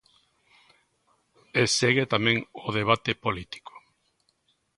E 1.61 1.63
segue 1.77 2.05
tamén 2.13 2.37
o 2.65 2.67
debate 2.79 3.11
político. 3.23 3.73